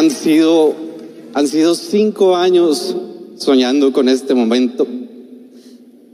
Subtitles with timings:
[0.00, 0.74] Han sido,
[1.34, 2.96] han sido cinco años
[3.36, 4.86] soñando con este momento.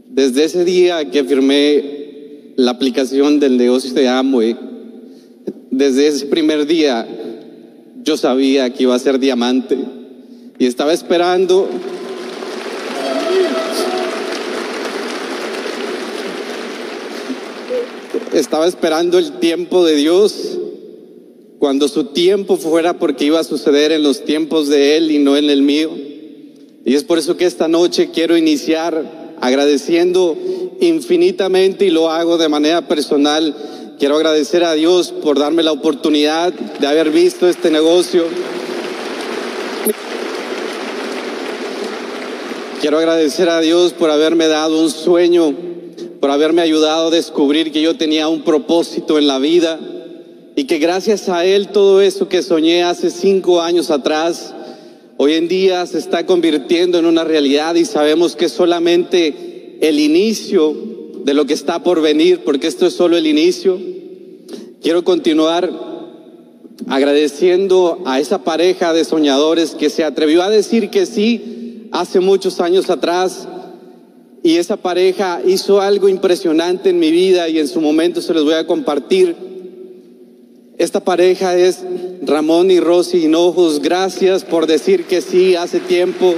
[0.09, 4.57] Desde ese día que firmé la aplicación del negocio de Amway,
[5.71, 7.07] desde ese primer día
[8.03, 9.79] yo sabía que iba a ser diamante
[10.59, 11.69] y estaba esperando
[18.33, 20.59] estaba esperando el tiempo de Dios
[21.67, 25.37] cuando su tiempo fuera porque iba a suceder en los tiempos de Él y no
[25.37, 25.91] en el mío.
[26.85, 30.39] Y es por eso que esta noche quiero iniciar agradeciendo
[30.81, 33.57] infinitamente y lo hago de manera personal.
[33.99, 38.27] Quiero agradecer a Dios por darme la oportunidad de haber visto este negocio.
[42.81, 45.53] Quiero agradecer a Dios por haberme dado un sueño,
[46.21, 49.81] por haberme ayudado a descubrir que yo tenía un propósito en la vida
[50.57, 54.55] y que gracias a Él todo eso que soñé hace cinco años atrás,
[55.19, 60.01] hoy en día se está convirtiendo en una realidad y sabemos que es solamente el
[60.01, 60.75] inicio
[61.25, 63.79] de lo que está por venir, porque esto es solo el inicio.
[64.81, 65.71] Quiero continuar
[66.89, 72.61] agradeciendo a esa pareja de soñadores que se atrevió a decir que sí hace muchos
[72.61, 73.47] años atrás
[74.43, 78.45] y esa pareja hizo algo impresionante en mi vida y en su momento se los
[78.45, 79.56] voy a compartir.
[80.79, 81.79] Esta pareja es
[82.21, 83.81] Ramón y Rosy Hinojos.
[83.81, 86.35] Gracias por decir que sí hace tiempo.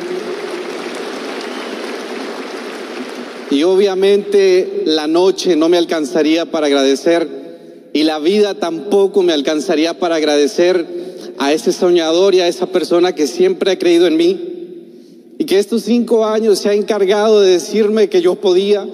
[3.50, 7.28] Y obviamente la noche no me alcanzaría para agradecer
[7.92, 10.86] y la vida tampoco me alcanzaría para agradecer
[11.38, 15.58] a ese soñador y a esa persona que siempre ha creído en mí y que
[15.58, 18.86] estos cinco años se ha encargado de decirme que yo podía.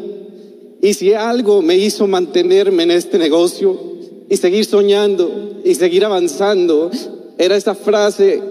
[0.81, 3.95] Y si algo me hizo mantenerme en este negocio,
[4.35, 6.91] y seguir soñando y seguir avanzando.
[7.39, 8.43] Era esta frase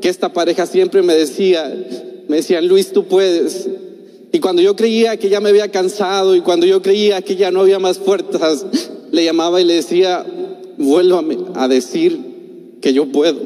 [0.00, 1.70] que esta pareja siempre me decía,
[2.26, 3.68] me decían, Luis, tú puedes.
[4.32, 7.50] Y cuando yo creía que ya me había cansado y cuando yo creía que ya
[7.50, 8.64] no había más fuerzas,
[9.12, 10.24] le llamaba y le decía,
[10.78, 12.18] vuélvame a decir
[12.80, 13.38] que yo puedo.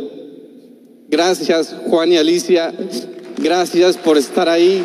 [1.08, 2.72] Gracias, Juan y Alicia.
[3.36, 4.80] Gracias por estar ahí.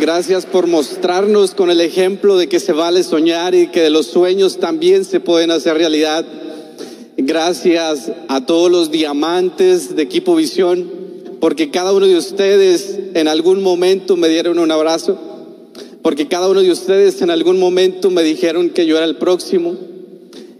[0.00, 4.06] Gracias por mostrarnos con el ejemplo de que se vale soñar y que de los
[4.06, 6.24] sueños también se pueden hacer realidad.
[7.16, 10.88] Gracias a todos los diamantes de Equipo Visión,
[11.40, 15.18] porque cada uno de ustedes en algún momento me dieron un abrazo,
[16.00, 19.74] porque cada uno de ustedes en algún momento me dijeron que yo era el próximo,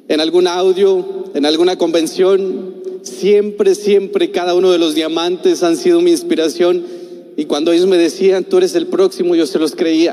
[0.09, 6.01] en algún audio, en alguna convención, siempre, siempre cada uno de los diamantes han sido
[6.01, 6.98] mi inspiración
[7.39, 10.13] y cuando ellos me decían, tú eres el próximo, yo se los creía.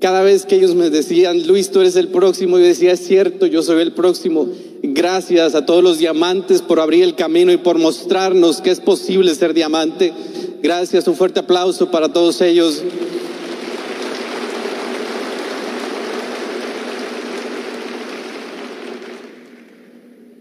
[0.00, 3.46] Cada vez que ellos me decían, Luis, tú eres el próximo, yo decía, es cierto,
[3.46, 4.48] yo soy el próximo.
[4.82, 9.32] Gracias a todos los diamantes por abrir el camino y por mostrarnos que es posible
[9.36, 10.12] ser diamante.
[10.60, 12.82] Gracias, un fuerte aplauso para todos ellos.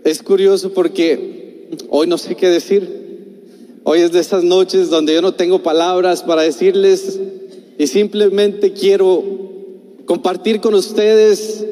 [0.03, 3.02] Es curioso porque hoy no sé qué decir.
[3.85, 7.19] Hoy es de esas noches donde yo no tengo palabras para decirles
[7.77, 9.23] y simplemente quiero
[10.05, 11.65] compartir con ustedes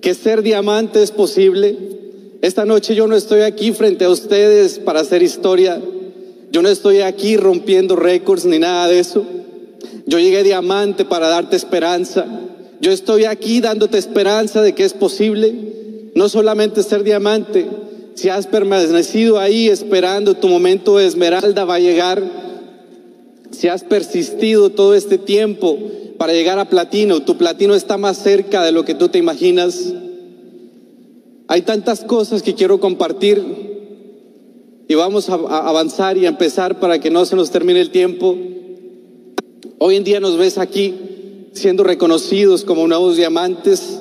[0.00, 1.76] que ser diamante es posible.
[2.42, 5.82] Esta noche yo no estoy aquí frente a ustedes para hacer historia.
[6.52, 9.24] Yo no estoy aquí rompiendo récords ni nada de eso.
[10.06, 12.24] Yo llegué diamante para darte esperanza.
[12.80, 15.72] Yo estoy aquí dándote esperanza de que es posible
[16.14, 17.66] no solamente ser diamante,
[18.14, 22.22] si has permanecido ahí esperando tu momento de esmeralda va a llegar,
[23.50, 25.78] si has persistido todo este tiempo
[26.18, 29.92] para llegar a platino, tu platino está más cerca de lo que tú te imaginas.
[31.48, 33.42] Hay tantas cosas que quiero compartir
[34.88, 38.36] y vamos a, avanzar y a empezar para que no se nos termine el tiempo.
[39.78, 40.94] Hoy en día nos ves aquí
[41.52, 44.00] siendo reconocidos como nuevos diamantes,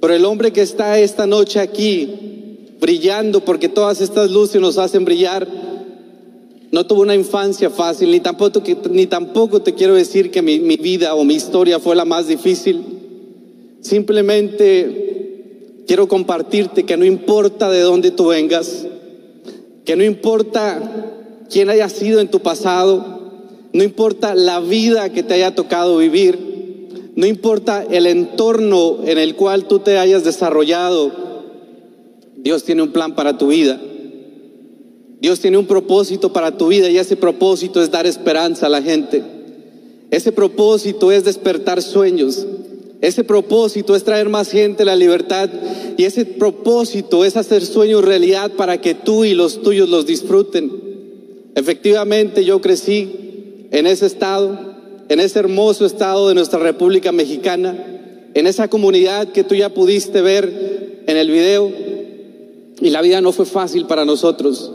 [0.00, 2.37] pero el hombre que está esta noche aquí
[2.80, 5.46] brillando porque todas estas luces nos hacen brillar.
[6.70, 11.34] No tuve una infancia fácil, ni tampoco, te quiero decir que mi vida o mi
[11.34, 12.84] historia fue la más difícil.
[13.80, 18.86] Simplemente quiero compartirte que no importa de dónde tú vengas,
[19.86, 21.06] que no importa
[21.50, 23.18] quién haya sido en tu pasado,
[23.72, 26.38] no importa la vida que te haya tocado vivir,
[27.16, 31.27] no importa el entorno en el cual tú te hayas desarrollado,
[32.48, 33.78] Dios tiene un plan para tu vida.
[35.20, 38.80] Dios tiene un propósito para tu vida y ese propósito es dar esperanza a la
[38.80, 39.22] gente.
[40.10, 42.46] Ese propósito es despertar sueños.
[43.02, 45.50] Ese propósito es traer más gente a la libertad.
[45.98, 50.72] Y ese propósito es hacer sueños realidad para que tú y los tuyos los disfruten.
[51.54, 54.58] Efectivamente, yo crecí en ese estado,
[55.10, 57.76] en ese hermoso estado de nuestra República Mexicana,
[58.32, 61.97] en esa comunidad que tú ya pudiste ver en el video.
[62.80, 64.72] Y la vida no fue fácil para nosotros.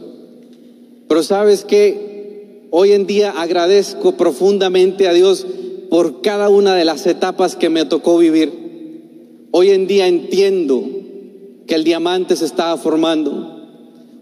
[1.08, 5.46] Pero sabes que hoy en día agradezco profundamente a Dios
[5.90, 9.48] por cada una de las etapas que me tocó vivir.
[9.52, 10.84] Hoy en día entiendo
[11.68, 13.62] que el diamante se estaba formando.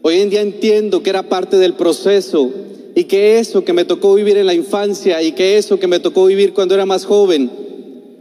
[0.02, 2.52] Hoy en día entiendo que era parte del proceso
[2.96, 6.00] y que eso que me tocó vivir en la infancia y que eso que me
[6.00, 7.50] tocó vivir cuando era más joven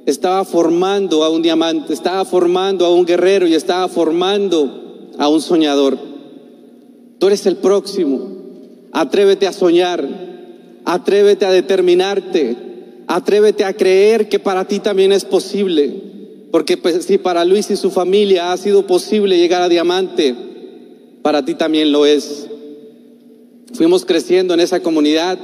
[0.06, 4.89] estaba formando a un diamante, estaba formando a un guerrero y estaba formando
[5.20, 5.98] a un soñador.
[7.18, 8.38] Tú eres el próximo.
[8.90, 10.02] Atrévete a soñar,
[10.86, 12.56] atrévete a determinarte,
[13.06, 15.92] atrévete a creer que para ti también es posible.
[16.50, 20.34] Porque pues, si para Luis y su familia ha sido posible llegar a diamante,
[21.20, 22.48] para ti también lo es.
[23.74, 25.38] Fuimos creciendo en esa comunidad,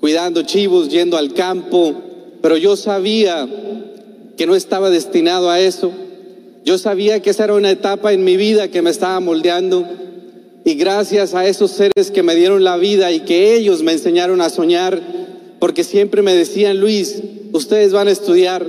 [0.00, 1.94] cuidando chivos, yendo al campo,
[2.42, 3.48] pero yo sabía
[4.36, 5.92] que no estaba destinado a eso.
[6.64, 9.86] Yo sabía que esa era una etapa en mi vida que me estaba moldeando
[10.64, 14.40] y gracias a esos seres que me dieron la vida y que ellos me enseñaron
[14.40, 15.00] a soñar,
[15.58, 17.20] porque siempre me decían, Luis,
[17.52, 18.64] ustedes van a estudiar,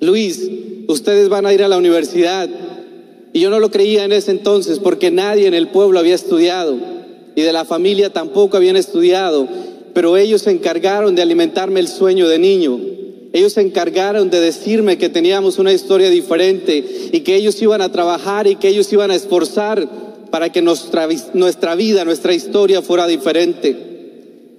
[0.00, 0.50] Luis,
[0.88, 2.48] ustedes van a ir a la universidad.
[3.32, 6.76] Y yo no lo creía en ese entonces porque nadie en el pueblo había estudiado
[7.34, 9.48] y de la familia tampoco habían estudiado,
[9.94, 12.80] pero ellos se encargaron de alimentarme el sueño de niño.
[13.32, 17.92] Ellos se encargaron de decirme que teníamos una historia diferente y que ellos iban a
[17.92, 19.86] trabajar y que ellos iban a esforzar
[20.30, 23.88] para que nuestra, nuestra vida, nuestra historia fuera diferente.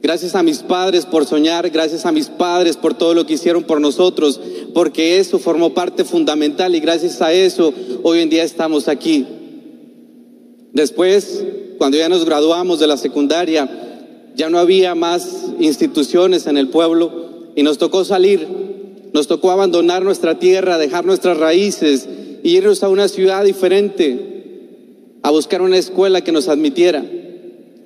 [0.01, 3.63] Gracias a mis padres por soñar, gracias a mis padres por todo lo que hicieron
[3.63, 4.39] por nosotros,
[4.73, 7.73] porque eso formó parte fundamental y gracias a eso
[8.03, 9.25] hoy en día estamos aquí.
[10.71, 11.43] Después,
[11.79, 13.67] cuando ya nos graduamos de la secundaria,
[14.35, 15.27] ya no había más
[15.59, 17.28] instituciones en el pueblo
[17.59, 18.47] y nos tocó salir,
[19.11, 22.07] nos tocó abandonar nuestra tierra, dejar nuestras raíces
[22.41, 27.03] y irnos a una ciudad diferente, a buscar una escuela que nos admitiera.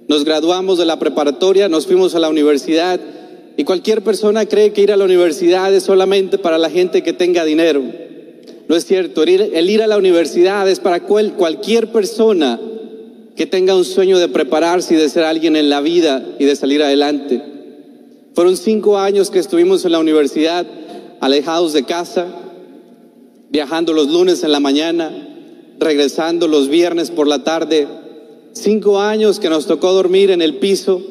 [0.08, 3.00] Nos graduamos de la preparatoria, nos fuimos a la universidad
[3.58, 7.14] y cualquier persona cree que ir a la universidad es solamente para la gente que
[7.14, 7.82] tenga dinero.
[8.70, 12.62] No es cierto, el ir, a la universidad es para cualquier persona
[13.36, 16.56] que tenga un sueño de prepararse y de ser alguien en la vida y de
[16.56, 17.53] salir adelante.
[18.34, 20.66] Fueron cinco años que estuvimos en la universidad,
[21.20, 22.26] alejados de casa,
[23.50, 25.12] viajando los lunes en la mañana,
[25.80, 27.88] regresando los viernes por la tarde,
[28.54, 31.02] cinco años que nos tocó dormir en el piso,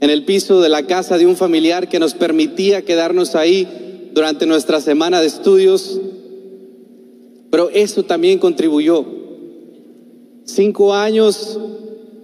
[0.00, 4.46] en el piso de la casa de un familiar que nos permitía quedarnos ahí durante
[4.46, 6.00] nuestra semana de estudios,
[7.50, 9.04] pero eso también contribuyó.
[10.44, 11.60] Cinco años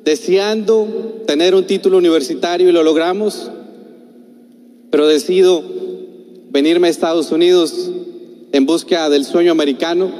[0.04, 3.50] deseando tener un título universitario y lo logramos,
[4.96, 5.62] pero decido
[6.48, 7.90] venirme a Estados Unidos
[8.50, 10.10] en búsqueda del sueño americano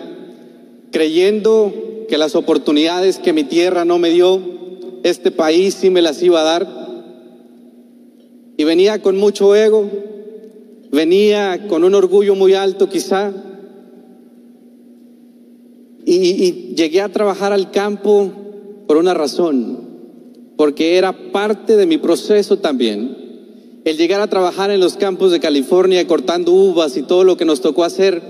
[0.93, 1.73] creyendo
[2.11, 4.39] que las oportunidades que mi tierra no me dio,
[5.03, 6.69] este país sí me las iba a dar.
[8.59, 9.89] Y venía con mucho ego,
[10.93, 13.33] venía con un orgullo muy alto quizá.
[16.05, 18.31] Y, llegué a trabajar al campo
[18.87, 19.89] por una razón,
[20.59, 23.25] porque era parte de mi proceso también.
[23.87, 27.45] El llegar a trabajar en los campos de California cortando uvas y todo lo que
[27.45, 28.21] nos tocó hacer,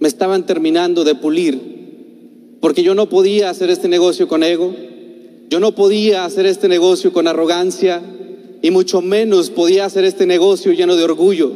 [0.00, 4.74] me estaban terminando de pulir porque yo no podía hacer este negocio con ego,
[5.50, 8.00] yo no podía hacer este negocio con arrogancia
[8.62, 11.52] y mucho menos podía hacer este negocio lleno de orgullo.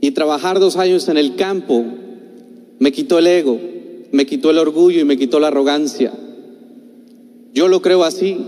[0.00, 1.84] Y trabajar dos años en el campo
[2.80, 3.60] me quitó el ego,
[4.10, 6.12] me quitó el orgullo y me quitó la arrogancia.
[7.52, 8.38] Yo lo creo así,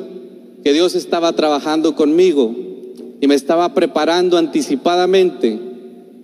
[0.65, 2.66] que Dios estaba trabajando conmigo
[3.21, 5.59] y me estaba preparando anticipadamente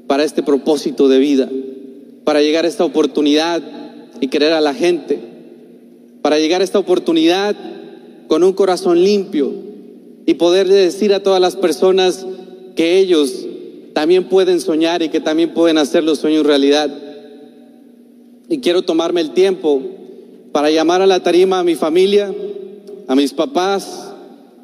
[0.06, 1.48] para este propósito de vida,
[2.24, 3.62] para llegar a esta oportunidad
[4.20, 5.18] y querer a la gente,
[6.20, 7.56] para llegar a esta oportunidad
[8.28, 9.52] con un corazón limpio
[10.26, 12.26] y poder decir a todas las personas
[12.76, 13.46] que ellos
[13.92, 16.90] también pueden soñar y que también pueden hacer los sueños realidad.
[18.48, 19.82] Y quiero tomarme el tiempo
[20.52, 22.32] para llamar a la tarima a mi familia,
[23.08, 24.12] a mis papás,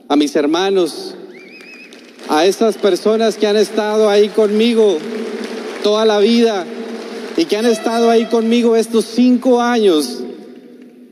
[0.08, 1.14] a mis hermanos,
[2.28, 4.98] a esas personas que han estado ahí conmigo
[5.82, 6.66] toda la vida
[7.36, 10.20] y que han estado ahí conmigo estos cinco años,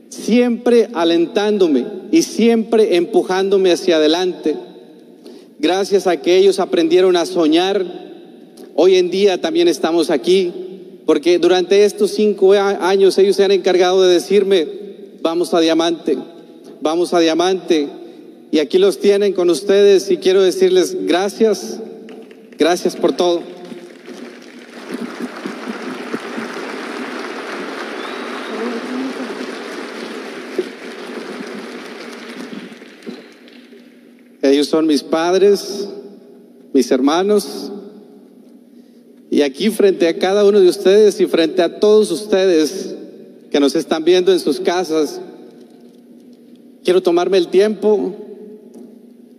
[0.09, 4.55] siempre alentándome y siempre empujándome hacia adelante.
[5.59, 7.83] Gracias a que ellos aprendieron a soñar,
[8.75, 10.53] hoy en día también estamos aquí.
[11.07, 14.67] porque durante estos cinco años ellos se han encargado de decirme,
[15.21, 16.17] vamos a diamante,
[16.81, 17.87] vamos a diamante.
[18.49, 21.79] Y aquí los tienen con ustedes y quiero decirles gracias,
[22.57, 23.43] gracias por todo.
[34.41, 35.89] Ellos son mis padres,
[36.73, 37.71] mis hermanos.
[39.29, 42.95] Y aquí frente a cada uno de ustedes y frente a todos ustedes
[43.51, 45.19] que nos están viendo en sus casas,
[46.85, 48.26] quiero tomarme el tiempo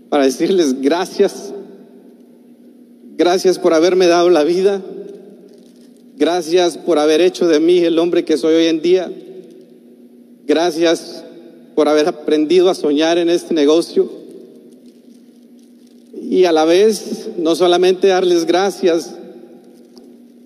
[0.09, 1.53] para decirles gracias.
[3.17, 4.83] Gracias por haberme dado la vida.
[6.17, 9.13] Gracias por haber hecho de mí el hombre que soy hoy en día.
[10.47, 11.25] Gracias
[11.75, 14.11] por haber aprendido a soñar en este negocio
[16.21, 19.15] y a la vez no solamente darles gracias,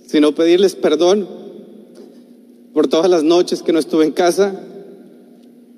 [0.07, 1.29] sino pedirles perdón
[2.73, 4.55] por todas las noches que no estuve en casa,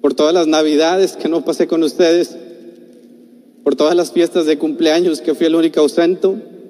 [0.00, 2.36] por todas las navidades que no pasé con ustedes,
[3.64, 6.28] por todas las fiestas de cumpleaños que fui el único ausente,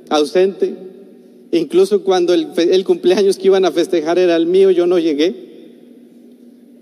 [0.09, 0.75] ausente.
[1.51, 5.35] Incluso cuando el, el cumpleaños que iban a festejar era el mío, yo no llegué.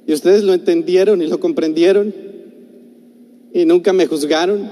[0.06, 2.14] Y ustedes lo entendieron y lo comprendieron
[3.54, 4.70] y nunca me juzgaron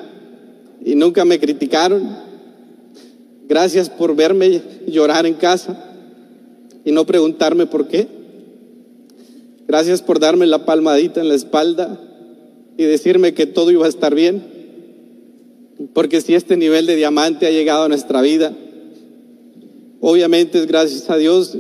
[0.85, 2.16] y nunca me criticaron.
[3.49, 5.90] Gracias por verme llorar en casa
[6.85, 8.06] y no preguntarme por qué.
[9.66, 12.00] Gracias por darme la palmadita en la espalda
[12.76, 14.42] y decirme que todo iba a estar bien.
[15.93, 18.55] Porque si este nivel de diamante ha llegado a nuestra vida,
[20.01, 21.57] obviamente es gracias a Dios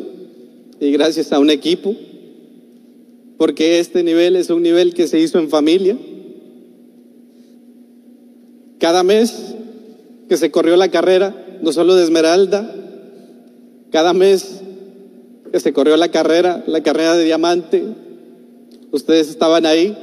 [0.78, 1.94] y gracias a un equipo.
[3.38, 5.96] Porque este nivel es un nivel que se hizo en familia
[8.80, 9.54] cada mes
[10.28, 12.74] que se corrió la carrera, no solo de Esmeralda,
[13.92, 14.62] cada mes
[15.52, 17.84] que se corrió la carrera, la carrera de diamante,
[18.90, 19.96] ustedes estaban ahí,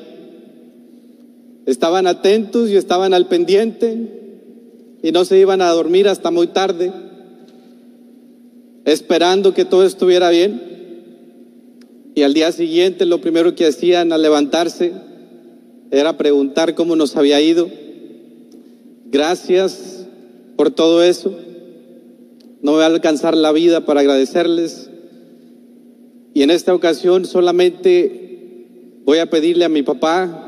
[1.67, 6.91] estaban atentos y estaban al pendiente y no se iban a dormir hasta muy tarde,
[8.85, 10.75] esperando que todo estuviera bien.
[12.15, 14.93] Y al día siguiente lo primero que hacían al levantarse
[15.91, 17.69] era preguntar cómo nos había ido
[19.09, 20.05] Gracias
[20.57, 21.33] por todo eso.
[22.61, 24.89] No me va a alcanzar la vida para agradecerles.
[26.33, 30.46] Y en esta ocasión solamente voy a pedirle a mi papá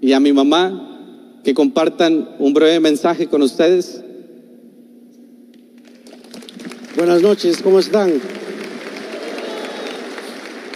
[0.00, 4.02] y a mi mamá que compartan un breve mensaje con ustedes.
[6.96, 8.20] Buenas noches, ¿cómo están?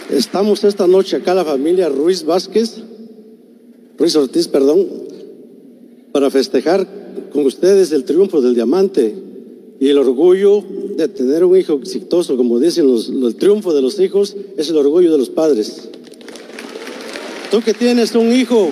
[0.09, 2.81] Estamos esta noche acá la familia Ruiz Vázquez,
[3.97, 4.87] Ruiz Ortiz, perdón,
[6.11, 6.87] para festejar
[7.31, 9.15] con ustedes el triunfo del diamante
[9.79, 10.63] y el orgullo
[10.95, 14.77] de tener un hijo exitoso, como dicen los, el triunfo de los hijos es el
[14.77, 15.89] orgullo de los padres.
[17.49, 18.71] Tú que tienes un hijo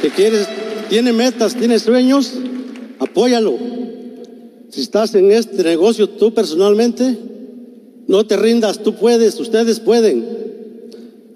[0.00, 0.48] que quieres,
[0.88, 2.32] tiene metas, tiene sueños,
[2.98, 3.56] apóyalo.
[4.70, 7.16] Si estás en este negocio tú personalmente,
[8.06, 10.24] no te rindas, tú puedes, ustedes pueden.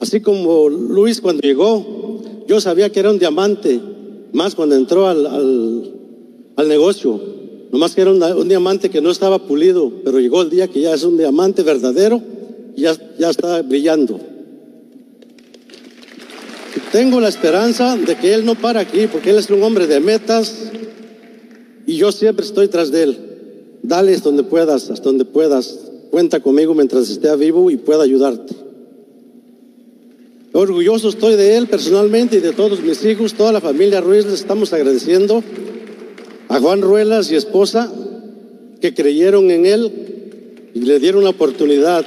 [0.01, 3.81] Así como Luis cuando llegó, yo sabía que era un diamante,
[4.33, 5.27] más cuando entró al,
[6.57, 7.21] al, negocio.
[7.71, 10.95] Nomás que era un, diamante que no estaba pulido, pero llegó el día que ya
[10.95, 12.21] es un diamante verdadero
[12.77, 14.19] y ya, ya está brillando.
[16.93, 20.01] Tengo la esperanza de que él no para aquí, porque él es un hombre de
[20.01, 20.71] metas
[21.87, 23.19] y yo siempre estoy tras de él.
[23.83, 25.79] Dale hasta donde puedas, hasta donde puedas.
[26.11, 28.55] Cuenta conmigo mientras esté vivo y pueda ayudarte.
[30.53, 34.35] Orgulloso estoy de él personalmente y de todos mis hijos, toda la familia Ruiz, les
[34.35, 35.45] estamos agradeciendo
[36.49, 37.91] a Juan Ruelas y esposa
[38.81, 39.93] que creyeron en él
[40.75, 42.05] y le dieron la oportunidad.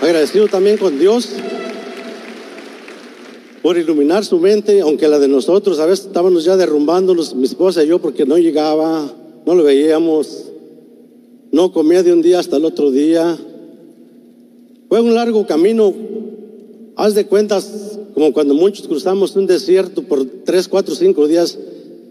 [0.00, 1.28] Agradecido también con Dios
[3.66, 7.82] por iluminar su mente, aunque la de nosotros, a veces estábamos ya derrumbándonos, mi esposa
[7.82, 9.12] y yo, porque no llegaba,
[9.44, 10.44] no lo veíamos,
[11.50, 13.36] no comía de un día hasta el otro día.
[14.88, 15.92] Fue un largo camino
[16.94, 21.58] Haz de cuentas como cuando muchos cruzamos un desierto por tres, cuatro, cinco días.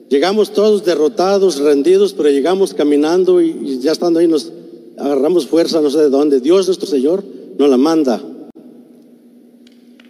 [0.10, 4.52] Llegamos todos derrotados, rendidos, pero llegamos caminando y, ya estando ahí nos
[4.98, 6.42] agarramos fuerza, no sé de dónde.
[6.42, 7.24] Dios nuestro Señor
[7.58, 8.22] nos la manda.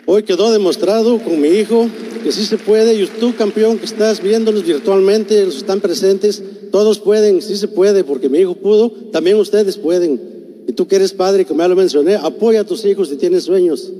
[0.07, 1.89] Hoy quedó demostrado con mi hijo
[2.23, 6.99] que sí se puede y tú campeón que estás viéndonos virtualmente, los están presentes, todos
[6.99, 10.21] pueden, sí se puede, porque mi hijo pudo, también ustedes pueden.
[10.67, 13.43] Y tú que eres padre, como ya lo mencioné, apoya a tus hijos si tienes
[13.43, 13.91] sueños.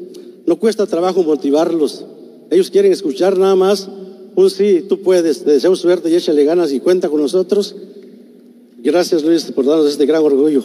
[0.45, 2.05] No cuesta trabajo motivarlos.
[2.51, 3.89] Ellos quieren escuchar nada más
[4.35, 5.43] un sí, tú puedes.
[5.43, 7.75] Te deseo suerte y échale ganas y cuenta con nosotros.
[8.77, 10.63] Gracias Luis por darnos este gran orgullo.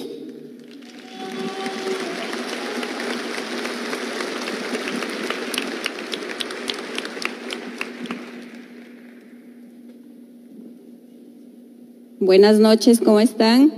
[12.22, 13.72] Buenas noches, ¿cómo están?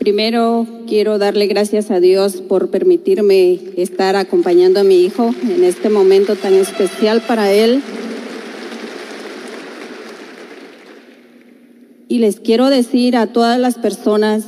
[0.00, 5.88] Primero quiero darle gracias a Dios por permitirme estar acompañando a mi hijo en este
[5.88, 7.80] momento tan especial para él.
[12.08, 14.46] Y les quiero decir a todas las personas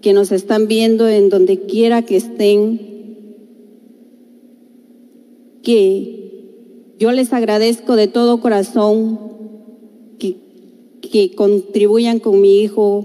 [0.00, 2.80] que nos están viendo en donde quiera que estén,
[5.62, 9.30] que yo les agradezco de todo corazón
[11.00, 13.04] que contribuyan con mi hijo,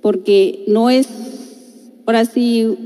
[0.00, 1.08] porque no es,
[2.06, 2.76] ahora sí,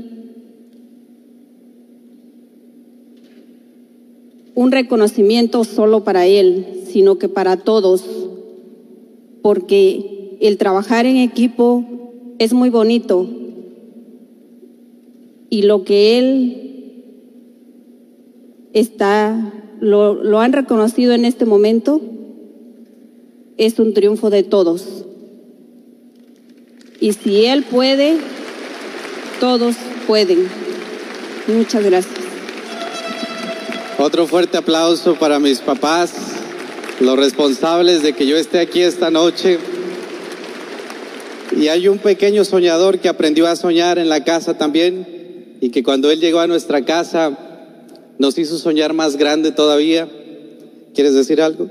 [4.57, 8.03] un reconocimiento solo para él, sino que para todos,
[9.41, 11.85] porque el trabajar en equipo
[12.39, 13.27] es muy bonito.
[15.49, 17.03] Y lo que él
[18.73, 22.01] está, lo, lo han reconocido en este momento,
[23.57, 24.83] es un triunfo de todos.
[26.99, 28.17] Y si él puede,
[29.39, 30.47] todos pueden.
[31.47, 32.15] Muchas gracias.
[33.99, 36.13] Otro fuerte aplauso para mis papás,
[36.99, 39.57] los responsables de que yo esté aquí esta noche.
[41.55, 45.81] Y hay un pequeño soñador que aprendió a soñar en la casa también y que
[45.81, 47.37] cuando él llegó a nuestra casa
[48.19, 50.07] nos hizo soñar más grande todavía.
[50.93, 51.69] ¿Quieres decir algo?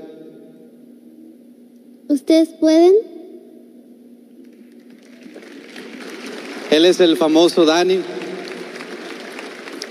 [2.09, 2.93] ¿Ustedes pueden?
[6.71, 7.99] Él es el famoso Dani,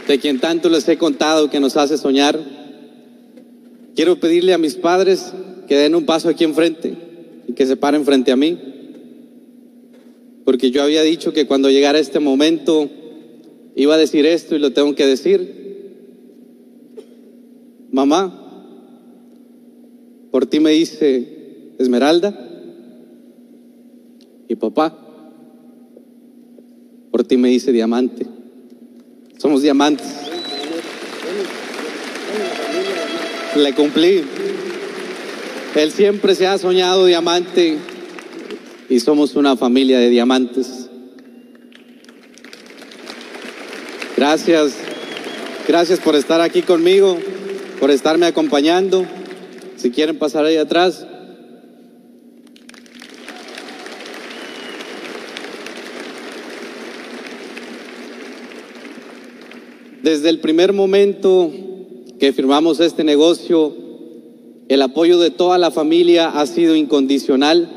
[0.08, 2.38] de quien tanto les he contado que nos hace soñar.
[3.94, 5.32] Quiero pedirle a mis padres
[5.68, 6.94] que den un paso aquí enfrente
[7.48, 8.58] y que se paren frente a mí,
[10.44, 12.88] porque yo había dicho que cuando llegara este momento
[13.74, 15.66] iba a decir esto y lo tengo que decir.
[17.90, 18.42] Mamá,
[20.30, 21.35] por ti me hice
[21.78, 22.34] Esmeralda
[24.48, 25.06] y papá
[27.16, 28.26] por ti me dice diamante.
[29.38, 30.06] Somos diamantes.
[33.56, 34.22] Le cumplí.
[35.74, 37.78] Él siempre se ha soñado diamante
[38.90, 40.90] y somos una familia de diamantes.
[44.18, 44.74] Gracias,
[45.66, 47.16] gracias por estar aquí conmigo,
[47.80, 49.06] por estarme acompañando.
[49.76, 51.06] Si quieren pasar ahí atrás.
[60.06, 61.50] Desde el primer momento
[62.20, 63.74] que firmamos este negocio,
[64.68, 67.68] el apoyo de toda la familia ha sido incondicional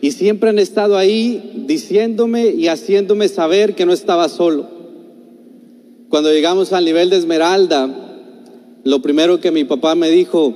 [0.00, 4.68] y siempre han estado ahí diciéndome y haciéndome saber que no estaba solo.
[6.08, 7.88] Cuando llegamos al nivel de Esmeralda,
[8.82, 10.52] lo primero que mi papá me dijo,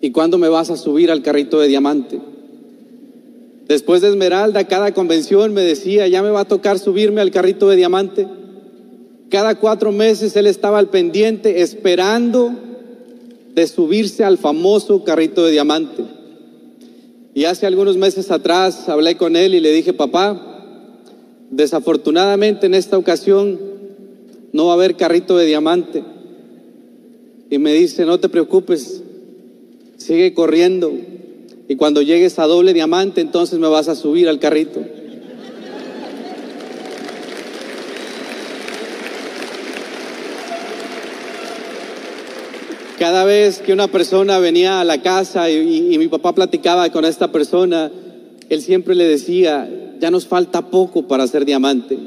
[0.00, 2.20] ¿y cuándo me vas a subir al carrito de diamante?
[3.68, 7.68] Después de Esmeralda, cada convención me decía, ya me va a tocar subirme al carrito
[7.68, 8.26] de diamante.
[9.32, 12.54] Cada cuatro meses él estaba al pendiente esperando
[13.54, 16.04] de subirse al famoso carrito de diamante.
[17.32, 20.38] Y hace algunos meses atrás hablé con él y le dije, papá,
[21.50, 23.58] desafortunadamente en esta ocasión
[24.52, 26.04] no va a haber carrito de diamante.
[27.48, 29.02] Y me dice, no te preocupes,
[29.96, 30.92] sigue corriendo.
[31.68, 34.84] Y cuando llegues a doble diamante, entonces me vas a subir al carrito.
[43.02, 47.32] Cada vez que una persona venía a la casa y, mi papá platicaba con esta
[47.32, 47.90] persona,
[48.48, 51.98] él siempre le decía, ya nos falta poco para ser diamante.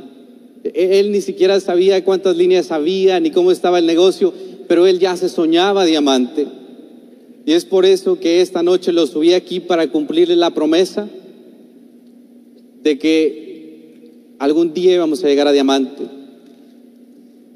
[0.64, 4.34] E, Él ni siquiera sabía cuántas líneas había ni cómo estaba el negocio,
[4.70, 6.48] pero él ya se soñaba diamante.
[7.46, 11.10] Y es por eso que esta noche lo subí aquí para cumplirle la promesa
[12.84, 16.04] de que algún día íbamos a llegar a diamante.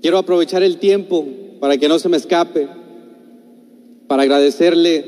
[0.01, 1.25] Quiero aprovechar el tiempo
[1.61, 2.78] para que no se me escape
[4.09, 5.05] para agradecerle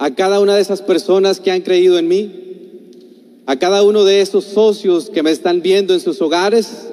[0.00, 2.32] a cada una de esas personas que han creído en mí,
[3.46, 6.88] a cada uno de esos socios que me están viendo en sus hogares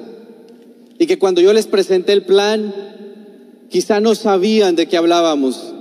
[1.00, 2.72] y que cuando yo les presenté el plan,
[3.68, 5.74] quizá no sabían de qué hablábamos,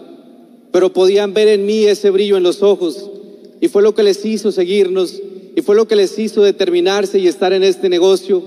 [0.71, 3.11] pero podían ver en mí ese brillo en los ojos
[3.61, 5.21] y fue lo que les hizo seguirnos
[5.55, 8.41] y fue lo que les hizo determinarse y estar en este negocio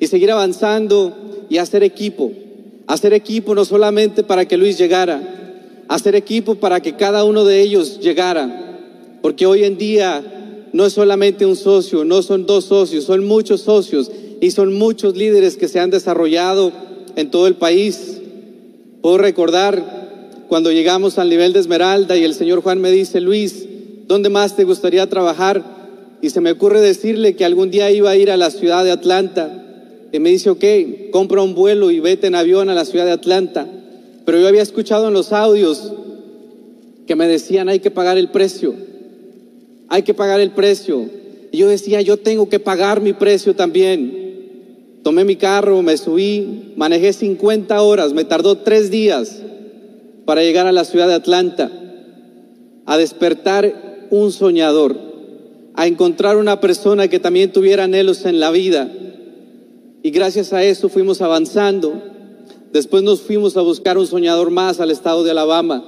[0.00, 1.16] y seguir avanzando
[1.48, 2.32] y hacer equipo,
[2.88, 5.39] hacer equipo no solamente para que Luis llegara,
[5.90, 8.78] hacer equipo para que cada uno de ellos llegara,
[9.22, 10.24] porque hoy en día
[10.72, 14.08] no es solamente un socio, no son dos socios, son muchos socios
[14.40, 16.70] y son muchos líderes que se han desarrollado
[17.16, 18.20] en todo el país.
[19.02, 23.66] Puedo recordar cuando llegamos al nivel de Esmeralda y el señor Juan me dice, Luis,
[24.06, 25.64] ¿dónde más te gustaría trabajar?
[26.22, 28.92] Y se me ocurre decirle que algún día iba a ir a la ciudad de
[28.92, 30.06] Atlanta.
[30.12, 30.64] Y me dice, ok,
[31.10, 33.66] compra un vuelo y vete en avión a la ciudad de Atlanta.
[34.30, 35.92] Pero yo había escuchado en los audios
[37.08, 38.76] que me decían, hay que pagar el precio,
[39.88, 41.04] hay que pagar el precio.
[41.50, 45.00] Y yo decía, yo tengo que pagar mi precio también.
[45.02, 49.42] Tomé mi carro, me subí, manejé 50 horas, me tardó tres días
[50.26, 51.68] para llegar a la ciudad de Atlanta,
[52.86, 54.96] a despertar un soñador,
[55.74, 58.92] a encontrar una persona que también tuviera anhelos en la vida.
[60.04, 62.09] Y gracias a eso fuimos avanzando.
[62.72, 65.84] Después nos fuimos a buscar un soñador más al estado de Alabama.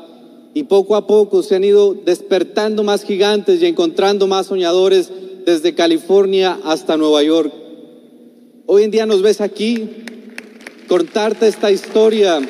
[0.54, 5.10] Y poco a poco se han ido despertando más gigantes y encontrando más soñadores
[5.46, 7.52] desde California hasta Nueva York.
[8.66, 9.88] Hoy en día nos ves aquí
[10.88, 12.40] contarte esta historia.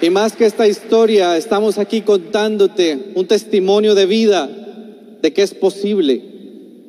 [0.00, 4.48] Y más que esta historia, estamos aquí contándote un testimonio de vida
[5.22, 6.22] de que es posible,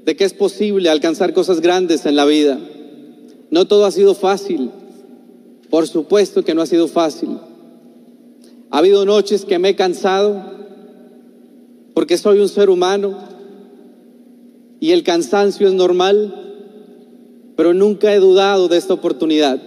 [0.06, 2.60] de que es posible alcanzar cosas grandes en la vida.
[3.56, 4.70] No todo ha sido fácil,
[5.70, 7.40] por supuesto que no ha sido fácil.
[8.70, 10.44] Ha habido noches que me he cansado
[11.94, 13.18] porque soy un ser humano
[14.82, 16.42] y el cansancio es normal
[17.56, 19.58] pero nunca he dudado de esta oportunidad.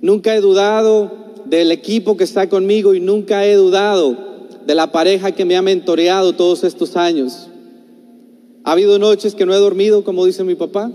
[0.00, 1.10] Nunca he dudado
[1.46, 4.16] del equipo que está conmigo y nunca he dudado
[4.64, 7.48] de la pareja que me ha mentoreado todos estos años.
[8.62, 10.92] Ha habido noches que no he dormido, como dice mi papá.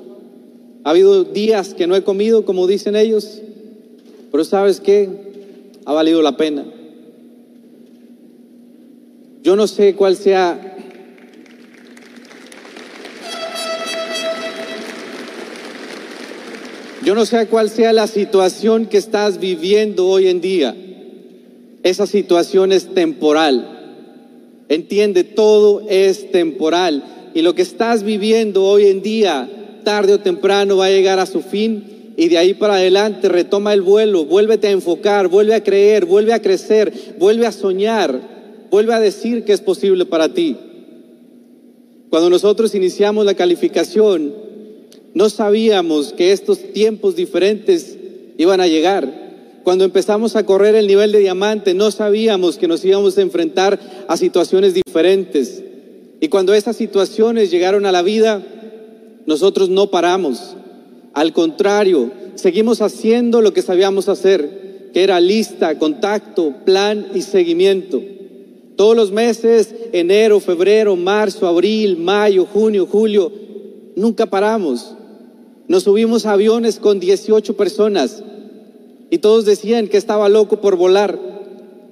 [0.84, 3.42] Ha habido días que no he comido, como dicen ellos.
[4.32, 5.10] Pero sabes qué?
[5.86, 6.66] Ha valido la pena.
[9.44, 10.74] Yo no sé cuál sea
[17.04, 20.74] Yo no sé cuál sea la situación que estás viviendo hoy en día.
[21.84, 24.64] Esa situación es temporal.
[24.70, 27.04] Entiende, todo es temporal.
[27.34, 29.50] Y lo que estás viviendo hoy en día,
[29.84, 32.14] tarde o temprano, va a llegar a su fin.
[32.16, 36.34] Y de ahí para adelante retoma el vuelo, vuélvete a enfocar, vuelve a creer, vuelve
[36.34, 40.56] a crecer, vuelve a soñar, vuelve a decir que es posible para ti.
[42.10, 44.34] Cuando nosotros iniciamos la calificación,
[45.16, 47.98] no sabíamos que estos tiempos diferentes
[48.38, 49.24] iban a llegar.
[49.64, 53.80] Cuando empezamos a correr el nivel de diamante, no sabíamos que nos íbamos a enfrentar
[54.08, 55.64] a situaciones diferentes.
[56.20, 58.44] Y cuando esas situaciones llegaron a la vida,
[59.26, 60.56] nosotros no paramos.
[61.14, 68.02] Al contrario, seguimos haciendo lo que sabíamos hacer, que era lista, contacto, plan y seguimiento.
[68.76, 73.32] Todos los meses, enero, febrero, marzo, abril, mayo, junio, julio,
[73.96, 74.96] nunca paramos.
[75.68, 78.24] Nos subimos a aviones con 18 personas
[79.10, 81.20] y todos decían que estaba loco por volar.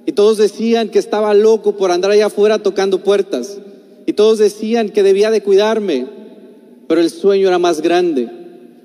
[0.04, 3.58] Y todos decían que estaba loco por andar allá afuera tocando puertas.
[4.06, 6.06] Y todos decían que debía de cuidarme.
[6.88, 8.28] Pero el sueño era más grande.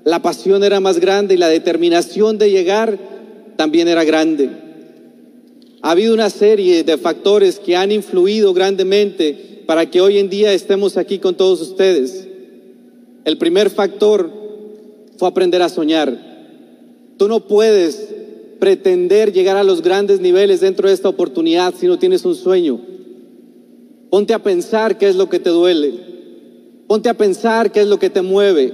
[0.04, 2.98] La pasión era más grande y la determinación de llegar
[3.56, 4.50] también era grande.
[5.82, 10.52] Ha habido una serie de factores que han influido grandemente para que hoy en día
[10.52, 12.26] estemos aquí con todos ustedes.
[13.24, 14.30] El primer factor
[15.18, 16.16] fue aprender a soñar.
[17.16, 18.08] Tú no puedes
[18.58, 22.80] pretender llegar a los grandes niveles dentro de esta oportunidad si no tienes un sueño.
[24.10, 26.17] Ponte a pensar qué es lo que te duele.
[26.88, 28.72] Ponte a pensar qué es lo que te mueve.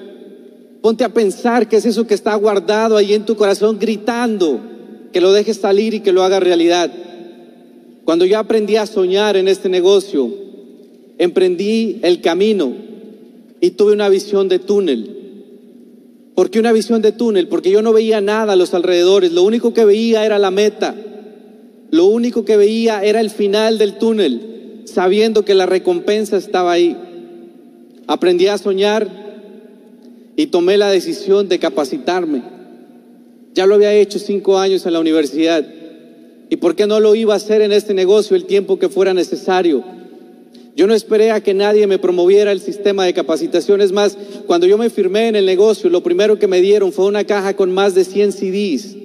[0.80, 4.60] Ponte a pensar qué es eso que está guardado ahí en tu corazón gritando,
[5.12, 6.92] que lo dejes salir y que lo haga realidad.
[8.04, 10.30] Cuando yo aprendí a soñar en este negocio,
[11.18, 12.72] emprendí el camino
[13.60, 15.10] y tuve una visión de túnel.
[16.36, 17.48] ¿Por qué una visión de túnel?
[17.48, 20.94] Porque yo no veía nada a los alrededores, lo único que veía era la meta,
[21.90, 26.96] lo único que veía era el final del túnel, sabiendo que la recompensa estaba ahí.
[28.06, 29.08] Aprendí a soñar
[30.36, 32.42] y tomé la decisión de capacitarme.
[33.54, 35.64] Ya lo había hecho cinco años en la universidad.
[36.50, 39.14] ¿Y por qué no lo iba a hacer en este negocio el tiempo que fuera
[39.14, 39.84] necesario?
[40.76, 43.80] Yo no esperé a que nadie me promoviera el sistema de capacitación.
[43.80, 47.06] Es más, cuando yo me firmé en el negocio, lo primero que me dieron fue
[47.06, 48.96] una caja con más de 100 CDs.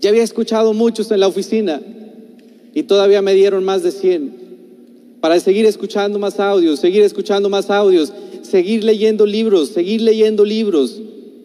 [0.00, 1.82] Ya había escuchado muchos en la oficina
[2.72, 4.37] y todavía me dieron más de 100
[5.20, 11.00] para seguir escuchando más audios, seguir escuchando más audios, seguir leyendo libros, seguir leyendo libros.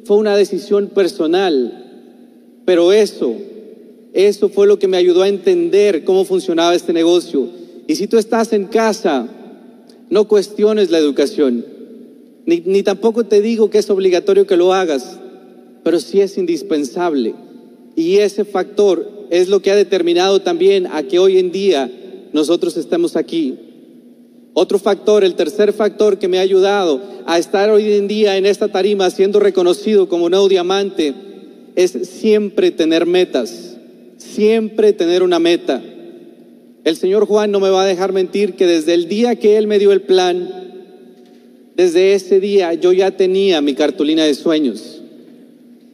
[0.06, 3.34] Fue una decisión personal, pero eso,
[4.14, 8.18] eso fue lo que me ayudó a entender cómo funcionaba este negocio y si tú
[8.18, 9.28] estás en casa,
[10.10, 11.66] no cuestiones la educación,
[12.46, 15.20] ni, tampoco te digo que es obligatorio que lo hagas,
[15.84, 17.36] pero sí es indispensable.
[17.96, 21.92] Y ese factor es lo que ha determinado también a que hoy en día
[22.34, 23.58] nosotros estemos aquí.
[24.54, 28.46] Otro factor, el tercer factor que me ha ayudado a estar hoy en día en
[28.46, 31.14] esta tarima siendo reconocido como nuevo diamante
[31.76, 33.78] es siempre tener metas,
[34.18, 35.82] siempre tener una meta.
[36.84, 39.68] El señor Juan no me va a dejar mentir que desde el día que él
[39.68, 40.50] me dio el plan,
[41.76, 45.02] desde ese día yo ya tenía mi cartulina de sueños.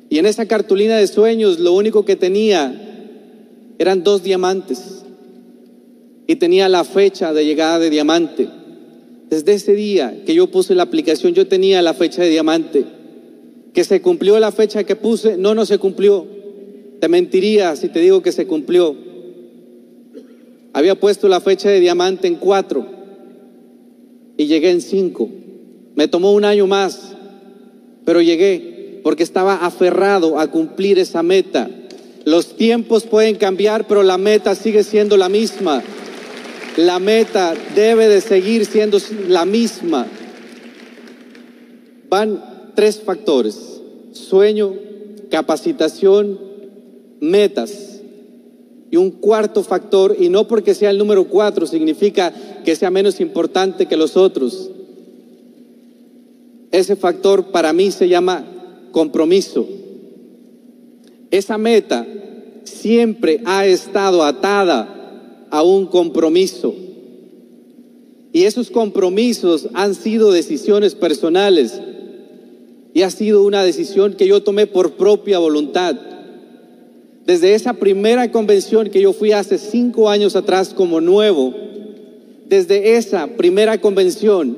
[0.10, 2.76] Y en esa cartulina de sueños lo único que tenía
[3.78, 5.04] eran dos diamantes.
[6.30, 8.48] Y tenía la fecha de llegada de diamante.
[9.32, 12.86] Desde ese día que yo puse la aplicación, yo tenía la fecha de diamante.
[13.74, 16.28] Que se cumplió la fecha que puse, no, no se cumplió.
[17.00, 18.96] Te mentiría si te digo que se cumplió.
[20.72, 22.86] Había puesto la fecha de diamante en cuatro
[24.38, 25.32] y llegué en cinco.
[25.96, 27.16] Me tomó un año más,
[28.06, 31.72] pero llegué porque estaba aferrado a cumplir esa meta.
[32.24, 35.82] Los tiempos pueden cambiar, pero la meta sigue siendo la misma.
[36.78, 40.08] La meta debe de seguir siendo la misma.
[42.10, 43.82] Van tres factores,
[44.14, 44.74] sueño,
[45.30, 46.40] capacitación,
[47.20, 48.02] metas.
[48.92, 52.34] Y un cuarto factor, y no porque sea el número cuatro, significa
[52.66, 54.72] que sea menos importante que los otros.
[56.72, 58.46] Ese factor para mí se llama
[58.92, 59.68] compromiso.
[61.30, 62.08] Esa meta
[62.64, 64.99] siempre ha estado atada
[65.52, 66.76] a un compromiso.
[68.32, 71.80] Y esos compromisos han sido decisiones personales.
[72.94, 75.96] Y ha sido una decisión que yo tomé por propia voluntad.
[77.26, 81.54] Desde esa primera convención que yo fui hace cinco años atrás como nuevo,
[82.48, 84.58] desde esa primera convención,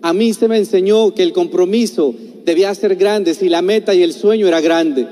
[0.00, 2.14] a mí se me enseñó que el compromiso
[2.44, 5.06] debía ser grande si la meta y el sueño era grande.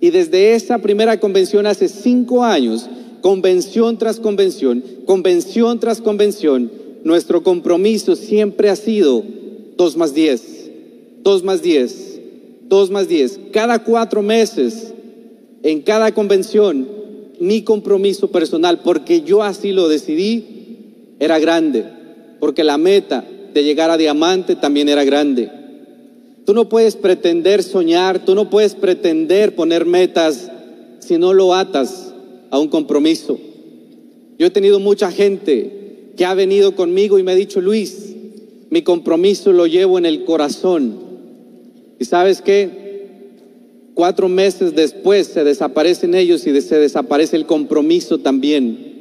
[0.00, 2.88] Y desde esa primera convención hace cinco años,
[3.26, 6.70] convención tras convención, convención tras convención,
[7.02, 9.24] nuestro compromiso siempre ha sido
[9.76, 10.70] dos más diez,
[11.24, 12.20] dos más diez,
[12.68, 13.40] dos más diez.
[13.52, 14.94] Cada cuatro meses,
[15.64, 16.86] en cada convención,
[17.40, 21.84] mi compromiso personal, porque yo así lo decidí, era grande,
[22.38, 25.50] porque la meta de llegar a diamante también era grande.
[26.44, 30.48] Tú no puedes pretender soñar, tú no puedes pretender poner metas
[31.00, 32.12] si no lo atas
[32.50, 33.38] a un compromiso.
[34.38, 38.14] Yo he tenido mucha gente que ha venido conmigo y me ha dicho, Luis,
[38.70, 40.94] mi compromiso lo llevo en el corazón.
[41.98, 42.86] ¿Y sabes qué?
[43.94, 48.94] Cuatro meses después se desaparecen ellos y se desaparece el compromiso también.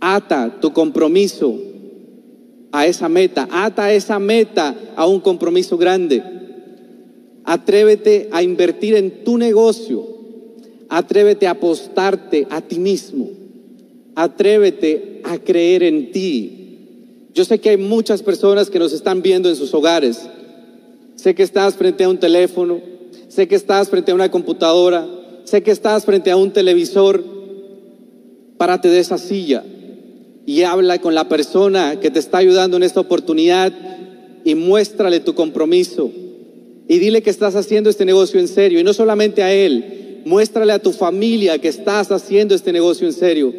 [0.00, 1.58] Ata tu compromiso
[2.72, 6.22] a esa meta, ata esa meta a un compromiso grande.
[7.44, 10.06] Atrévete a invertir en tu negocio,
[10.92, 13.30] atrévete a apostarte a ti mismo,
[14.14, 16.58] atrévete a creer en ti.
[17.32, 20.28] Yo sé que hay muchas personas que nos están viendo en sus hogares.
[21.16, 22.82] Sé que estás frente a un teléfono,
[23.28, 25.08] sé que estás frente a una computadora,
[25.44, 27.24] sé que estás frente a un televisor.
[28.58, 29.64] Párate de esa silla
[30.44, 33.72] y habla con la persona que te está ayudando en esta oportunidad
[34.44, 36.10] y muéstrale tu compromiso.
[36.86, 38.78] Y dile que estás haciendo este negocio en serio.
[38.78, 43.12] Y no solamente a él, muéstrale a tu familia que estás haciendo este negocio en
[43.12, 43.52] serio.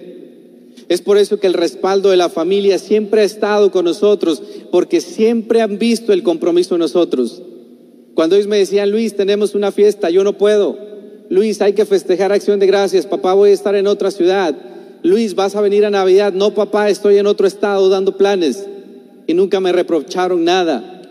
[0.90, 5.02] Es por eso que el respaldo de la familia siempre ha estado con nosotros, porque
[5.02, 7.42] siempre han visto el compromiso en nosotros.
[8.14, 10.78] Cuando ellos me decían, Luis, tenemos una fiesta, yo no puedo.
[11.30, 14.56] Luis, hay que festejar acción de gracias, papá, voy a estar en otra ciudad.
[15.04, 16.32] Luis, vas a venir a Navidad.
[16.34, 18.68] No, papá, estoy en otro estado dando planes.
[19.26, 21.02] Y nunca me reprocharon nada,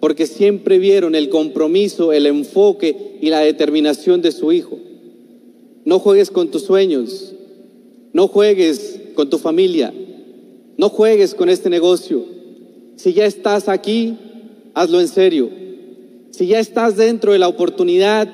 [0.00, 4.78] porque siempre vieron el compromiso, el enfoque y la determinación de su hijo.
[5.84, 7.34] No juegues con tus sueños,
[8.12, 9.92] no juegues con tu familia,
[10.76, 12.24] no juegues con este negocio.
[12.96, 14.16] Si ya estás aquí,
[14.74, 15.50] hazlo en serio.
[16.30, 18.28] Si ya estás dentro de la oportunidad,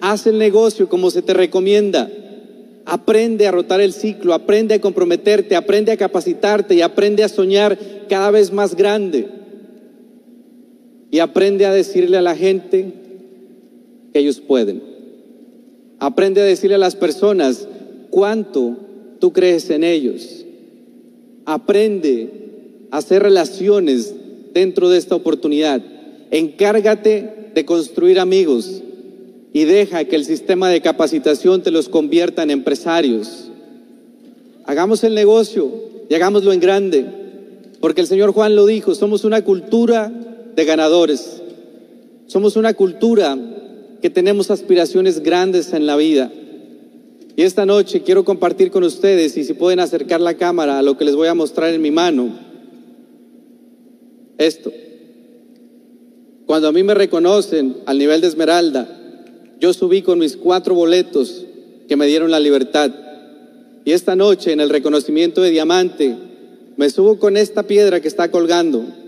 [0.00, 2.10] haz el negocio como se te recomienda.
[2.86, 7.78] Aprende a rotar el ciclo, aprende a comprometerte, aprende a capacitarte y aprende a soñar
[8.08, 9.39] cada vez más grande.
[11.10, 12.92] Y aprende a decirle a la gente
[14.12, 14.82] que ellos pueden.
[15.98, 17.68] Aprende a decirle a las personas
[18.10, 18.76] cuánto
[19.18, 20.44] tú crees en ellos.
[21.44, 22.30] Aprende
[22.90, 24.14] a hacer relaciones
[24.54, 25.82] dentro de esta oportunidad.
[26.30, 28.82] Encárgate de construir amigos
[29.52, 33.50] y deja que el sistema de capacitación te los convierta en empresarios.
[34.64, 35.70] Hagamos el negocio
[36.08, 37.06] y hagámoslo en grande,
[37.80, 40.12] porque el Señor Juan lo dijo, somos una cultura
[40.60, 41.40] de ganadores,
[42.26, 43.38] somos una cultura
[44.02, 46.30] que tenemos aspiraciones grandes en la vida.
[47.34, 50.98] Y esta noche quiero compartir con ustedes, y si pueden acercar la cámara a lo
[50.98, 52.38] que les voy a mostrar en mi mano,
[54.36, 54.70] esto.
[56.44, 58.86] Cuando a mí me reconocen al nivel de Esmeralda,
[59.60, 61.46] yo subí con mis cuatro boletos
[61.88, 62.90] que me dieron la libertad.
[63.86, 66.16] Y esta noche, en el reconocimiento de diamante,
[66.76, 68.99] me subo con esta piedra que está colgando,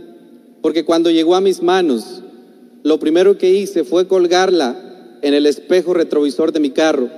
[0.63, 2.23] porque cuando llegó a mis manos,
[2.85, 7.11] lo primero que hice fue colgarla en el espejo retrovisor de mi carro.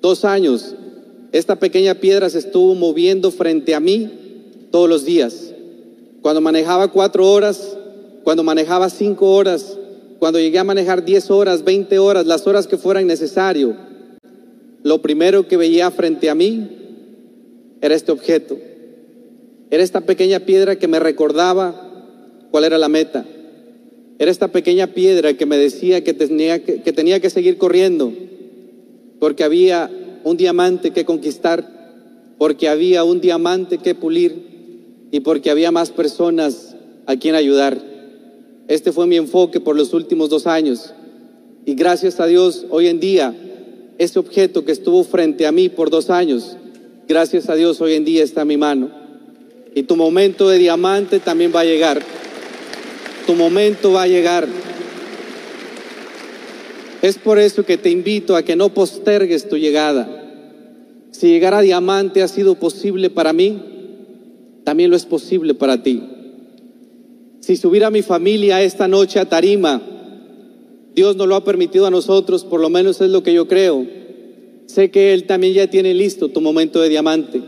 [0.00, 0.74] Dos años,
[1.32, 4.10] esta pequeña piedra se estuvo moviendo frente a mí
[4.70, 5.52] todos los días.
[6.22, 7.76] Cuando manejaba cuatro horas,
[8.22, 9.76] cuando manejaba cinco horas,
[10.18, 13.76] cuando llegué a manejar diez horas, veinte horas, las horas que fueran necesario,
[14.82, 16.70] lo primero que veía frente a mí
[17.80, 18.56] era este objeto.
[19.70, 21.83] Era esta pequeña piedra que me recordaba
[22.54, 23.26] cuál era la meta.
[24.16, 28.12] Era esta pequeña piedra que me decía que tenía que, que tenía que seguir corriendo,
[29.18, 29.90] porque había
[30.22, 36.76] un diamante que conquistar, porque había un diamante que pulir y porque había más personas
[37.06, 37.76] a quien ayudar.
[38.68, 40.94] Este fue mi enfoque por los últimos dos años.
[41.66, 43.34] Y gracias a Dios, hoy en día,
[43.98, 46.56] ese objeto que estuvo frente a mí por dos años,
[47.08, 48.92] gracias a Dios, hoy en día está en mi mano.
[49.74, 52.00] Y tu momento de diamante también va a llegar.
[53.26, 54.46] Tu momento va a llegar.
[57.02, 60.08] Es por eso que te invito a que no postergues tu llegada.
[61.10, 63.62] Si llegar a diamante ha sido posible para mí,
[64.64, 66.02] también lo es posible para ti.
[67.40, 69.82] Si subir a mi familia esta noche a Tarima,
[70.94, 73.86] Dios nos lo ha permitido a nosotros, por lo menos es lo que yo creo.
[74.66, 77.42] Sé que Él también ya tiene listo tu momento de diamante.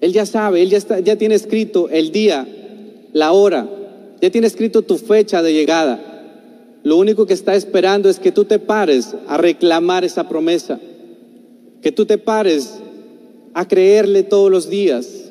[0.00, 2.46] Él ya sabe, Él ya, está, ya tiene escrito el día,
[3.12, 3.68] la hora,
[4.22, 6.08] ya tiene escrito tu fecha de llegada.
[6.82, 10.80] Lo único que está esperando es que tú te pares a reclamar esa promesa,
[11.82, 12.78] que tú te pares
[13.52, 15.22] a creerle todos los días,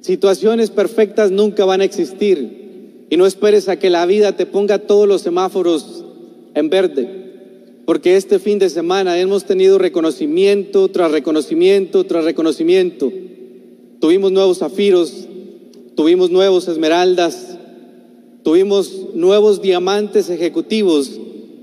[0.00, 4.78] Situaciones perfectas nunca van a existir y no esperes a que la vida te ponga
[4.78, 6.04] todos los semáforos
[6.54, 13.12] en verde, porque este fin de semana hemos tenido reconocimiento tras reconocimiento tras reconocimiento.
[14.00, 15.28] Tuvimos nuevos zafiros,
[16.00, 17.58] tuvimos nuevos esmeraldas,
[18.42, 21.20] tuvimos nuevos diamantes ejecutivos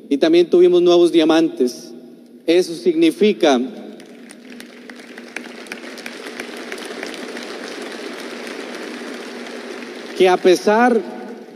[0.10, 1.92] y también tuvimos nuevos diamantes.
[2.46, 3.60] Eso significa
[10.16, 11.02] que a pesar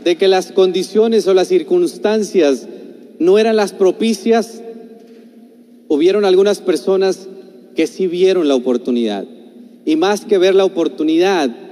[0.02, 2.66] de que las condiciones o las circunstancias
[3.20, 4.60] no eran las propicias,
[5.86, 7.28] hubieron algunas personas
[7.76, 9.24] que sí vieron la oportunidad.
[9.84, 11.71] Y más que ver la oportunidad,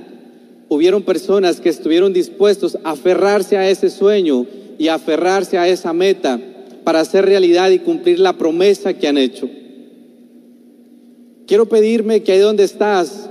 [0.71, 4.47] hubieron personas que estuvieron dispuestos a aferrarse a ese sueño
[4.79, 6.41] y a aferrarse a esa meta
[6.85, 9.51] para hacer realidad y cumplir la promesa que han hecho.
[11.49, 13.29] Quiero pedirme que ahí donde estás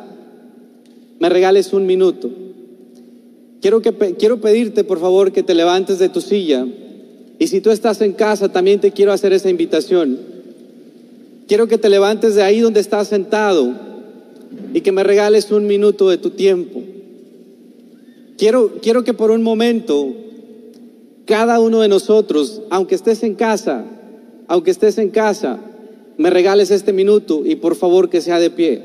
[1.19, 2.29] me regales un minuto.
[3.61, 6.67] Quiero, que, quiero pedirte, por favor, que te levantes de tu silla.
[7.39, 10.19] Y si tú estás en casa, también te quiero hacer esa invitación.
[11.47, 13.73] Quiero que te levantes de ahí donde estás sentado
[14.73, 16.83] y que me regales un minuto de tu tiempo.
[18.39, 20.13] Quiero, quiero que por un momento
[21.25, 23.83] cada uno de nosotros, aunque estés en casa,
[24.47, 25.59] aunque estés en casa,
[26.17, 28.81] me regales este minuto y por favor que sea de pie.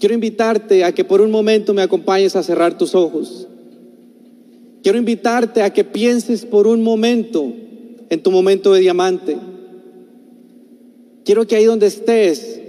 [0.00, 3.46] Quiero invitarte a que por un momento me acompañes a cerrar tus ojos.
[4.82, 7.52] Quiero invitarte a que pienses por un momento
[8.10, 9.36] en tu momento de diamante.
[11.24, 12.60] Quiero que ahí donde estés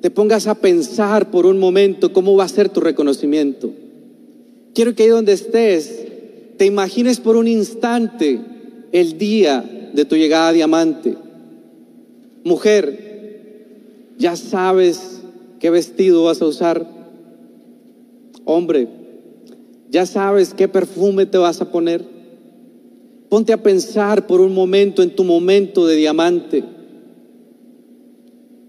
[0.00, 3.85] te pongas a pensar por un momento cómo va a ser tu reconocimiento.
[4.76, 6.04] Quiero que ahí donde estés
[6.58, 8.38] te imagines por un instante
[8.92, 11.16] el día de tu llegada a diamante.
[12.44, 13.64] Mujer,
[14.18, 15.22] ya sabes
[15.60, 16.86] qué vestido vas a usar.
[18.44, 18.88] Hombre,
[19.88, 22.04] ya sabes qué perfume te vas a poner.
[23.30, 26.62] Ponte a pensar por un momento en tu momento de diamante.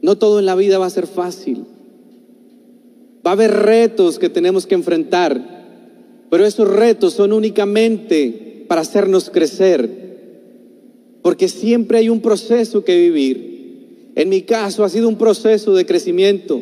[0.01, 1.65] No todo en la vida va a ser fácil.
[3.25, 5.57] Va a haber retos que tenemos que enfrentar,
[6.30, 10.07] pero esos retos son únicamente para hacernos crecer,
[11.21, 14.11] porque siempre hay un proceso que vivir.
[14.15, 16.59] En mi caso ha sido un proceso de crecimiento.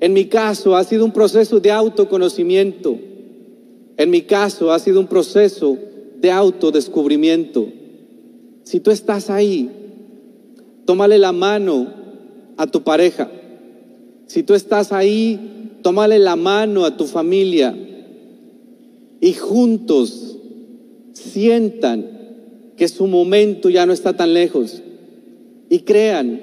[0.00, 2.98] En mi caso ha sido un proceso de autoconocimiento.
[3.96, 5.78] En mi caso ha sido un proceso
[6.20, 7.68] de autodescubrimiento.
[8.64, 9.70] Si tú estás ahí,
[10.84, 11.92] tómale la mano
[12.56, 13.30] a tu pareja.
[14.26, 17.74] Si tú estás ahí, tómale la mano a tu familia
[19.24, 20.36] y juntos
[21.14, 22.10] sientan
[22.76, 24.82] que su momento ya no está tan lejos
[25.70, 26.42] y crean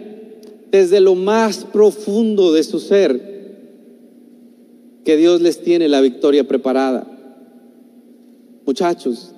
[0.72, 3.22] desde lo más profundo de su ser
[5.06, 7.06] que Dios les tiene la victoria preparada.
[8.66, 9.30] Muchachos,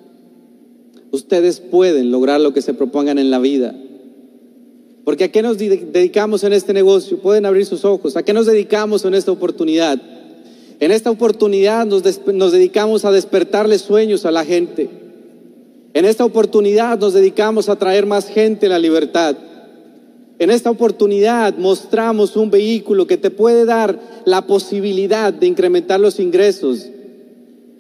[1.12, 3.76] ustedes pueden lograr lo que se propongan en la vida.
[5.04, 7.20] Porque ¿a qué nos dedicamos en este negocio?
[7.20, 8.16] Pueden abrir sus ojos.
[8.16, 10.02] ¿A qué nos dedicamos en esta oportunidad?
[10.80, 12.04] En esta oportunidad nos,
[12.52, 14.90] dedicamos a despertarle sueños a la gente.
[15.94, 19.36] En esta oportunidad nos dedicamos a traer más gente a la libertad.
[20.40, 26.20] En esta oportunidad mostramos un vehículo que te puede dar la posibilidad de incrementar los
[26.20, 26.88] ingresos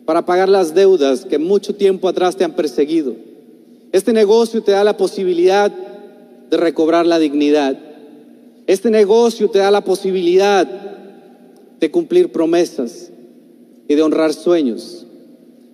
[0.05, 3.15] para pagar las deudas que mucho tiempo atrás te han perseguido.
[3.91, 5.71] Este negocio te da la posibilidad
[6.49, 7.77] de recobrar la dignidad.
[8.67, 10.92] Este negocio te da la posibilidad
[11.83, 13.11] de cumplir promesas
[13.89, 15.05] y de honrar sueños.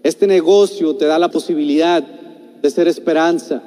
[0.01, 3.61] Este negocio te da la posibilidad de ser esperanza.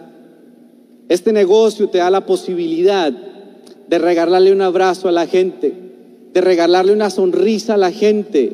[1.09, 5.73] Este negocio te da la posibilidad de regalarle un abrazo a la gente,
[6.35, 8.53] de regalarle una sonrisa a la gente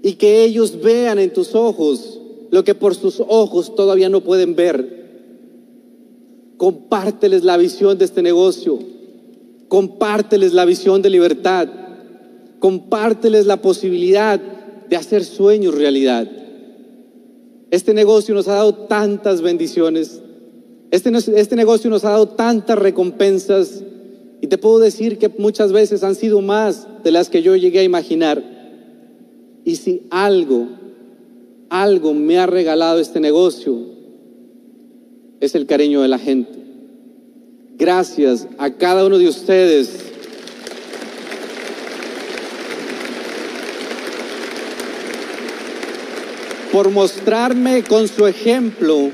[0.00, 2.20] y que ellos vean en tus ojos
[2.50, 5.10] lo que por sus ojos todavía no pueden ver.
[6.56, 8.78] Compárteles la visión de este negocio,
[9.68, 11.81] compárteles la visión de libertad,
[12.62, 16.30] compárteles la posibilidad de hacer sueños realidad.
[17.72, 20.22] Este negocio nos ha dado tantas bendiciones.
[20.92, 23.82] Este, este, negocio nos ha dado tantas recompensas.
[24.40, 27.80] Y te puedo decir que muchas veces han sido más de las que yo llegué
[27.80, 28.40] a imaginar.
[29.64, 30.68] Y si algo,
[31.68, 33.76] algo me ha regalado este negocio,
[35.40, 36.60] es el cariño de la gente.
[37.76, 40.11] Gracias a cada uno de ustedes
[46.72, 49.10] por mostrarme con su ejemplo,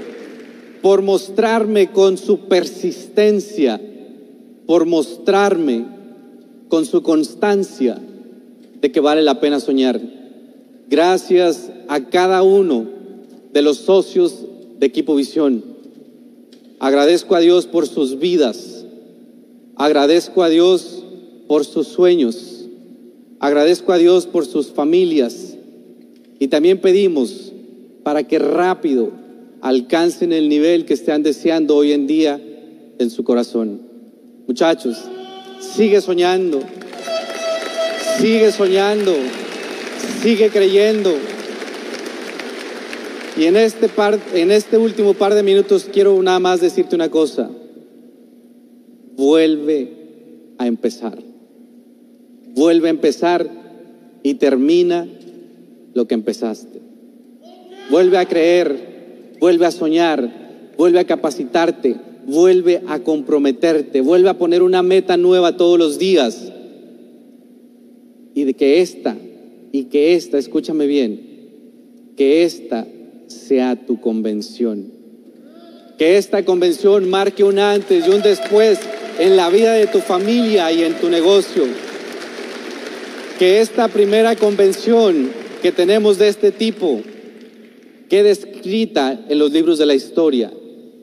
[0.81, 3.81] por mostrarme con su persistencia,
[4.65, 5.85] por mostrarme
[6.69, 7.99] con su constancia
[8.81, 10.01] de que vale la pena soñar.
[10.89, 12.87] Gracias a cada uno
[13.53, 14.37] de los socios
[14.79, 15.65] de Equipo Visión.
[16.79, 18.85] Agradezco a Dios por sus vidas.
[19.75, 21.03] Agradezco a Dios
[21.49, 22.67] por sus sueños.
[23.41, 25.57] Agradezco a Dios por sus familias.
[26.39, 27.48] Y también pedimos
[28.09, 29.11] para que rápido
[29.61, 32.41] alcancen el nivel que están deseando hoy en día
[32.99, 33.83] en su corazón.
[34.47, 34.97] Muchachos,
[35.61, 36.63] sigue soñando,
[38.19, 39.15] sigue soñando,
[40.23, 41.13] sigue creyendo.
[43.37, 47.11] Y en este, par, en este último par de minutos quiero nada más decirte una
[47.11, 47.51] cosa.
[49.19, 49.93] Vuelve
[50.57, 51.19] a empezar.
[52.55, 53.51] Vuelve a empezar
[54.23, 55.07] y termina
[55.93, 56.88] lo que empezaste.
[57.91, 64.63] Vuelve a creer, vuelve a soñar, vuelve a capacitarte, vuelve a comprometerte, vuelve a poner
[64.63, 66.53] una meta nueva todos los días.
[68.35, 69.17] Y de que esta,
[69.73, 71.21] y que esta, escúchame bien,
[72.17, 72.87] que esta
[73.27, 74.93] sea tu convención.
[75.97, 78.79] Que esta convención marque un antes y un después
[79.19, 81.65] en la vida de tu familia y en tu negocio.
[83.39, 85.31] Que esta primera convención
[85.63, 87.01] que tenemos de este tipo
[88.09, 90.53] quede escrita en los libros de la historia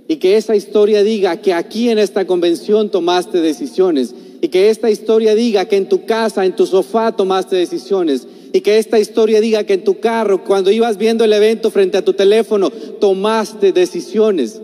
[0.08, 4.91] y que esa historia diga que aquí en esta convención tomaste decisiones y que esta
[4.91, 9.41] historia diga que en tu casa, en tu sofá tomaste decisiones y que esta historia
[9.41, 13.72] diga que en tu carro, cuando ibas viendo el evento frente a tu teléfono, tomaste
[13.72, 14.62] decisiones.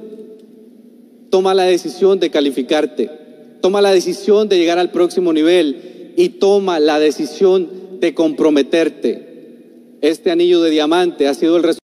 [1.30, 3.10] Toma la decisión de calificarte,
[3.62, 9.32] toma la decisión de llegar al próximo nivel y toma la decisión de comprometerte.
[10.02, 11.80] Este anillo de diamante ha sido el resultado